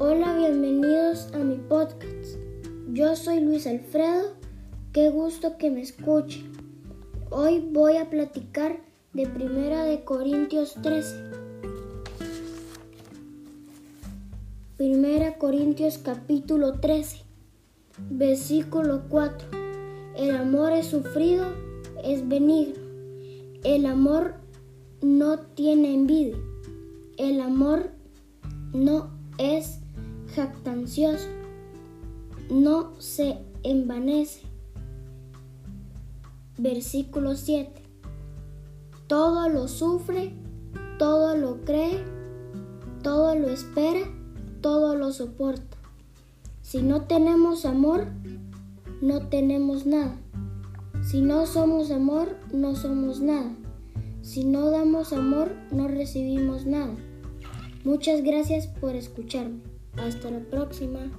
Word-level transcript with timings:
Hola, 0.00 0.36
bienvenidos 0.36 1.28
a 1.34 1.38
mi 1.38 1.54
podcast. 1.54 2.36
Yo 2.92 3.14
soy 3.14 3.38
Luis 3.38 3.64
Alfredo, 3.64 4.34
qué 4.92 5.08
gusto 5.10 5.56
que 5.56 5.70
me 5.70 5.82
escuchen. 5.82 6.50
Hoy 7.30 7.60
voy 7.70 7.98
a 7.98 8.10
platicar 8.10 8.80
de 9.12 9.28
Primera 9.28 9.84
de 9.84 10.02
Corintios 10.02 10.74
13. 10.82 11.14
Primera 14.76 15.38
Corintios 15.38 15.98
capítulo 15.98 16.80
13, 16.80 17.18
versículo 18.10 19.04
4. 19.08 19.48
El 20.16 20.34
amor 20.34 20.72
es 20.72 20.88
sufrido, 20.88 21.46
es 22.02 22.26
benigno. 22.26 22.82
El 23.62 23.86
amor 23.86 24.34
no 25.02 25.38
tiene 25.38 25.94
envidia. 25.94 26.36
El 27.16 27.40
amor 27.40 27.90
no 28.72 29.12
es 29.38 29.83
jactancioso. 30.34 31.28
No 32.50 32.92
se 33.00 33.38
envanece. 33.62 34.42
Versículo 36.58 37.34
7. 37.34 37.82
Todo 39.06 39.48
lo 39.48 39.68
sufre, 39.68 40.32
todo 40.98 41.36
lo 41.36 41.64
cree, 41.64 42.04
todo 43.02 43.34
lo 43.34 43.48
espera, 43.48 44.00
todo 44.60 44.96
lo 44.96 45.12
soporta. 45.12 45.76
Si 46.62 46.82
no 46.82 47.02
tenemos 47.02 47.66
amor, 47.66 48.06
no 49.00 49.28
tenemos 49.28 49.86
nada. 49.86 50.16
Si 51.02 51.20
no 51.20 51.46
somos 51.46 51.90
amor, 51.90 52.36
no 52.52 52.74
somos 52.74 53.20
nada. 53.20 53.54
Si 54.22 54.44
no 54.44 54.70
damos 54.70 55.12
amor, 55.12 55.54
no 55.70 55.86
recibimos 55.88 56.64
nada. 56.64 56.94
Muchas 57.84 58.22
gracias 58.22 58.66
por 58.66 58.96
escucharme. 58.96 59.60
Hasta 59.96 60.30
la 60.30 60.40
próxima. 60.40 61.10